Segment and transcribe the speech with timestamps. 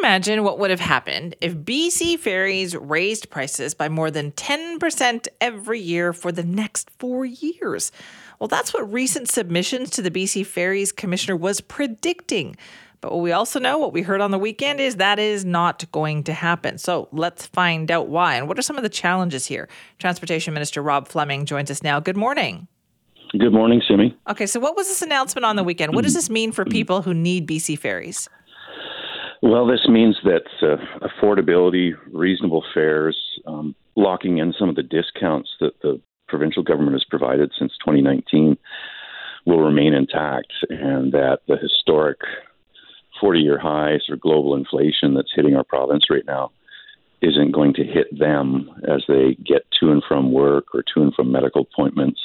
[0.00, 5.78] Imagine what would have happened if BC Ferries raised prices by more than 10% every
[5.78, 7.92] year for the next four years?
[8.38, 12.56] Well, that's what recent submissions to the BC Ferries Commissioner was predicting.
[13.02, 15.84] But what we also know, what we heard on the weekend, is that is not
[15.92, 16.78] going to happen.
[16.78, 18.36] So let's find out why.
[18.36, 19.68] And what are some of the challenges here?
[19.98, 22.00] Transportation Minister Rob Fleming joins us now.
[22.00, 22.68] Good morning.
[23.38, 24.16] Good morning, Simi.
[24.28, 25.94] Okay, so what was this announcement on the weekend?
[25.94, 26.72] What does this mean for mm-hmm.
[26.72, 28.28] people who need BC ferries?
[29.42, 30.76] Well, this means that uh,
[31.06, 37.04] affordability, reasonable fares, um, locking in some of the discounts that the provincial government has
[37.04, 38.58] provided since 2019
[39.46, 42.18] will remain intact, and that the historic
[43.18, 46.50] 40 year high sort of global inflation that's hitting our province right now
[47.22, 51.14] isn't going to hit them as they get to and from work or to and
[51.14, 52.20] from medical appointments,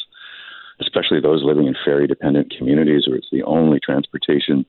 [0.82, 4.66] especially those living in ferry dependent communities where it's the only transportation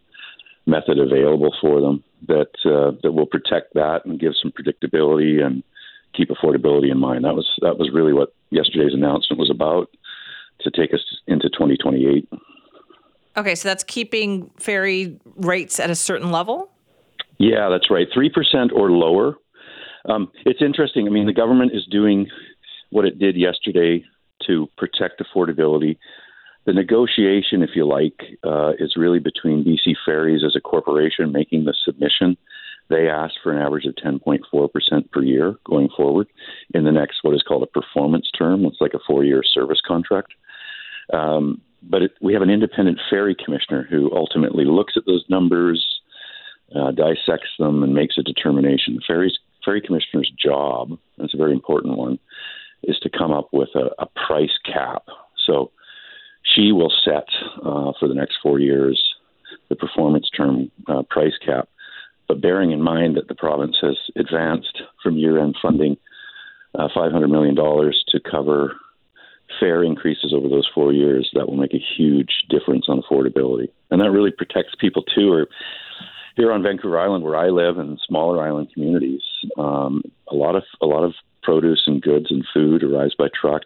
[0.67, 5.63] method available for them that uh, that will protect that and give some predictability and
[6.15, 7.25] keep affordability in mind.
[7.25, 9.91] That was that was really what yesterday's announcement was about
[10.61, 12.29] to take us into 2028.
[13.37, 16.71] Okay, so that's keeping ferry rates at a certain level?
[17.39, 18.09] Yeah, that's right.
[18.17, 19.37] 3% or lower.
[20.09, 21.07] Um, it's interesting.
[21.07, 22.29] I mean, the government is doing
[22.91, 24.05] what it did yesterday
[24.47, 25.99] to protect affordability.
[26.67, 31.65] The negotiation, if you like, uh, is really between BC Ferries as a corporation making
[31.65, 32.37] the submission.
[32.89, 36.27] They asked for an average of 10.4% per year going forward
[36.75, 38.65] in the next, what is called a performance term.
[38.65, 40.35] It's like a four year service contract.
[41.13, 46.01] Um, but it, we have an independent ferry commissioner who ultimately looks at those numbers,
[46.75, 48.97] uh, dissects them, and makes a determination.
[48.97, 52.19] The ferry's, ferry commissioner's job, and it's a very important one,
[52.83, 55.05] is to come up with a, a price cap.
[55.45, 55.71] So
[56.55, 57.29] she will set
[57.65, 59.03] uh, for the next four years
[59.69, 61.69] the performance term uh, price cap.
[62.29, 65.97] But bearing in mind that the province has advanced from year end funding
[66.75, 68.77] uh, $500 million to cover
[69.61, 73.69] fare increases over those four years, that will make a huge difference on affordability.
[73.91, 75.33] And that really protects people too.
[75.33, 75.47] Or
[76.37, 79.23] here on Vancouver Island, where I live, and smaller island communities,
[79.57, 83.63] um, a lot of a lot of produce and goods and food arrives by truck.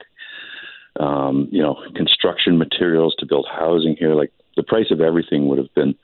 [0.99, 5.59] Um, you know, construction materials to build housing here, like the price of everything would
[5.59, 5.95] have been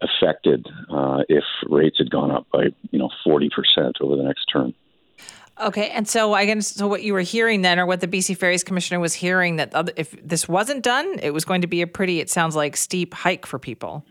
[0.00, 4.46] affected uh, if rates had gone up by you know forty percent over the next
[4.46, 4.74] term.
[5.60, 6.86] Okay, and so I guess so.
[6.86, 10.14] What you were hearing then, or what the BC Ferries Commissioner was hearing, that if
[10.22, 13.44] this wasn't done, it was going to be a pretty, it sounds like, steep hike
[13.44, 14.04] for people.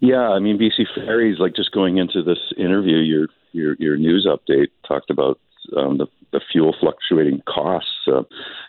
[0.00, 4.26] Yeah, I mean, BC Ferries, like just going into this interview, your your your news
[4.28, 5.40] update talked about
[5.76, 8.22] um, the the fuel fluctuating costs, uh,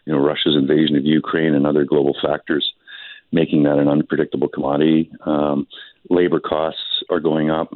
[0.06, 2.74] you know, Russia's invasion of Ukraine and other global factors
[3.32, 5.12] making that an unpredictable commodity.
[5.26, 5.68] Um,
[6.10, 7.74] labor costs are going up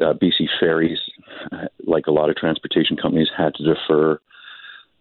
[0.00, 0.98] uh, BC Ferries,
[1.84, 4.20] like a lot of transportation companies, had to defer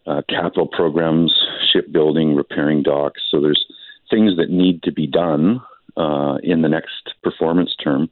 [0.08, 1.34] uh, capital programs,
[1.72, 3.22] shipbuilding, repairing docks.
[3.30, 3.66] So there's
[4.10, 5.62] things that need to be done
[5.96, 8.10] uh, in the next performance term.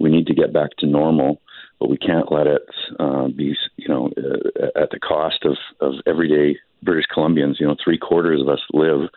[0.00, 1.40] We need to get back to normal,
[1.78, 2.62] but we can't let it
[2.98, 3.54] uh, be,
[3.88, 7.58] you know, uh, at the cost of, of everyday British Columbians.
[7.58, 9.08] You know, three quarters of us live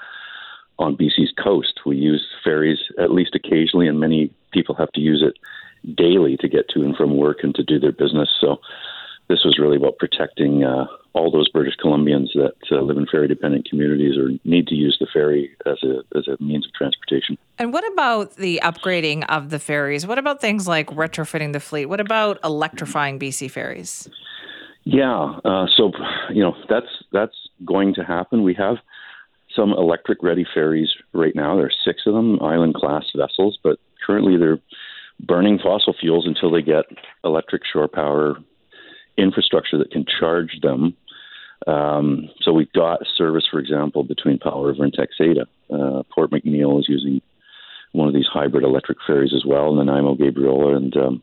[0.79, 1.81] on BC's coast.
[1.85, 5.37] We use ferries at least occasionally, and many people have to use it
[5.95, 8.29] daily to get to and from work and to do their business.
[8.39, 8.57] So
[9.27, 13.27] this was really about protecting uh, all those British Columbians that uh, live in ferry
[13.27, 17.37] dependent communities or need to use the ferry as a as a means of transportation.
[17.57, 20.07] And what about the upgrading of the ferries?
[20.07, 21.87] What about things like retrofitting the fleet?
[21.87, 24.09] What about electrifying BC ferries?
[24.83, 25.91] Yeah, uh, so
[26.31, 27.35] you know that's that's
[27.65, 28.43] going to happen.
[28.43, 28.77] We have
[29.55, 31.55] some electric ready ferries right now.
[31.55, 34.59] There are six of them, island class vessels, but currently they're
[35.19, 36.85] burning fossil fuels until they get
[37.23, 38.35] electric shore power
[39.17, 40.95] infrastructure that can charge them.
[41.67, 45.45] Um, so we've got service, for example, between Powell River and Texada.
[45.69, 47.21] Uh, Port McNeill is using
[47.91, 50.75] one of these hybrid electric ferries as well, and Nanaimo Gabriola.
[50.75, 51.21] And um,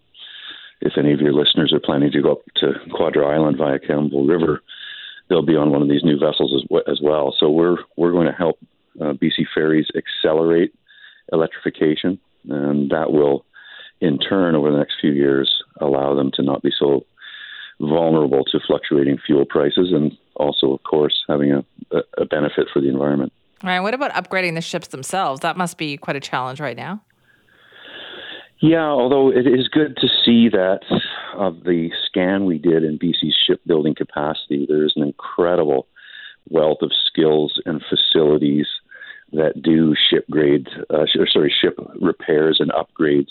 [0.80, 4.26] if any of your listeners are planning to go up to Quadra Island via Campbell
[4.26, 4.62] River,
[5.28, 7.34] they'll be on one of these new vessels as, as well.
[7.38, 8.58] So we're we're going to help
[9.00, 10.74] uh, BC Ferries accelerate
[11.32, 13.44] electrification, and that will
[14.00, 17.04] in turn, over the next few years, allow them to not be so
[17.80, 21.64] vulnerable to fluctuating fuel prices and also, of course, having a,
[22.16, 23.32] a benefit for the environment.
[23.62, 23.80] All right.
[23.80, 25.40] What about upgrading the ships themselves?
[25.40, 27.02] That must be quite a challenge right now.
[28.60, 30.80] Yeah, although it is good to see that
[31.34, 35.86] of the scan we did in BC's shipbuilding capacity, there's an incredible
[36.50, 38.66] wealth of skills and facilities
[39.32, 43.30] that do ship grade, uh, sorry, ship repairs and upgrades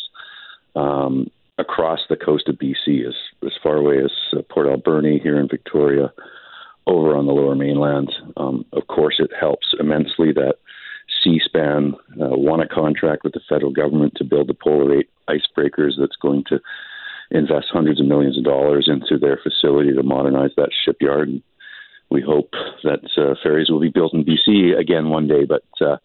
[0.75, 5.39] um, across the coast of BC, as as far away as uh, Port Alberni here
[5.39, 6.13] in Victoria,
[6.85, 8.13] over on the Lower Mainland.
[8.38, 10.56] Um, of course, it helps immensely that
[11.27, 15.91] Seaspan uh, won a contract with the federal government to build the Polar 8 icebreakers
[16.00, 16.59] that's going to
[17.31, 21.27] invest hundreds of millions of dollars into their facility to modernize that shipyard.
[21.27, 21.44] And
[22.09, 22.51] we hope
[22.83, 25.97] that uh, ferries will be built in BC again one day, but uh,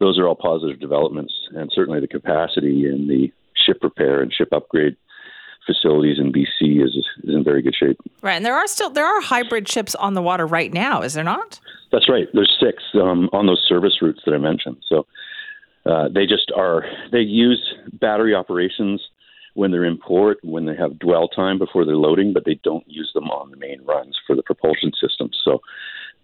[0.00, 4.48] those are all positive developments, and certainly the capacity in the ship repair and ship
[4.52, 4.96] upgrade
[5.66, 7.98] facilities in BC is is in very good shape.
[8.22, 11.14] Right, and there are still there are hybrid ships on the water right now, is
[11.14, 11.60] there not?
[11.92, 12.28] That's right.
[12.32, 14.78] There's six um, on those service routes that I mentioned.
[14.88, 15.06] So
[15.84, 19.02] uh, they just are they use battery operations
[19.54, 22.84] when they're in port, when they have dwell time before they're loading, but they don't
[22.86, 25.30] use them on the main runs for the propulsion system.
[25.44, 25.62] So,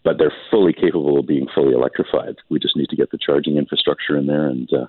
[0.05, 2.37] but they're fully capable of being fully electrified.
[2.51, 4.87] We just need to get the charging infrastructure in there, and uh,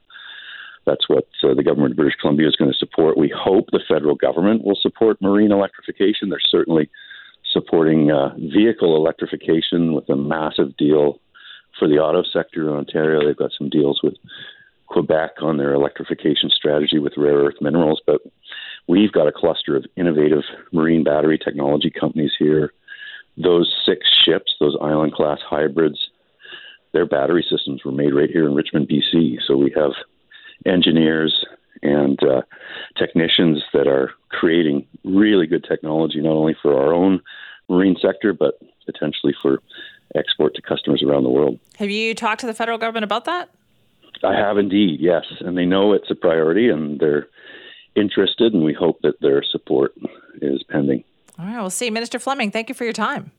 [0.86, 3.18] that's what uh, the government of British Columbia is going to support.
[3.18, 6.30] We hope the federal government will support marine electrification.
[6.30, 6.90] They're certainly
[7.52, 11.20] supporting uh, vehicle electrification with a massive deal
[11.78, 13.26] for the auto sector in Ontario.
[13.26, 14.16] They've got some deals with
[14.88, 18.22] Quebec on their electrification strategy with rare earth minerals, but
[18.88, 22.74] we've got a cluster of innovative marine battery technology companies here.
[23.38, 25.98] Those six ships, those island class hybrids,
[26.92, 29.38] their battery systems were made right here in Richmond, BC.
[29.48, 29.94] So we have
[30.66, 31.46] engineers
[31.82, 32.42] and uh,
[32.98, 37.22] technicians that are creating really good technology, not only for our own
[37.70, 38.56] marine sector, but
[38.86, 39.60] potentially for
[40.16, 41.60] export to customers around the world.
[41.78, 43.50] Have you talked to the federal government about that?
[44.24, 45.24] I have indeed, yes.
[45.42, 47.28] And they know it's a priority and they're
[47.96, 49.94] interested, and we hope that their support
[50.42, 51.04] is pending.
[51.38, 51.90] All right, we'll see.
[51.90, 53.32] Minister Fleming, thank you for your time.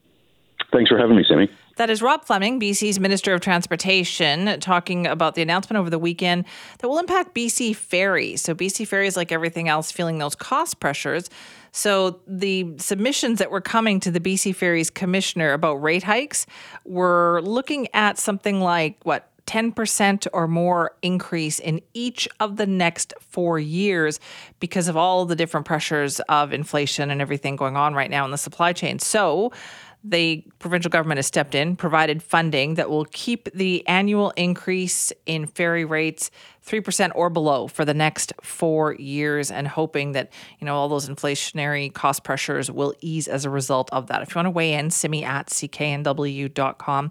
[0.73, 1.49] Thanks for having me, Sammy.
[1.77, 6.45] That is Rob Fleming, BC's Minister of Transportation, talking about the announcement over the weekend
[6.79, 8.43] that will impact BC Ferries.
[8.43, 11.29] So, BC Ferries, like everything else, feeling those cost pressures.
[11.73, 16.47] So, the submissions that were coming to the BC Ferries Commissioner about rate hikes
[16.85, 23.13] were looking at something like what 10% or more increase in each of the next
[23.21, 24.19] four years
[24.61, 28.31] because of all the different pressures of inflation and everything going on right now in
[28.31, 28.99] the supply chain.
[28.99, 29.53] So,
[30.05, 35.47] the provincial government has stepped in, provided funding that will keep the annual increase in
[35.47, 36.31] ferry rates
[36.67, 40.31] 3% or below for the next four years and hoping that,
[40.61, 44.23] you know, all those inflationary cost pressures will ease as a result of that.
[44.23, 47.11] If you want to weigh in, simi at cknw.com.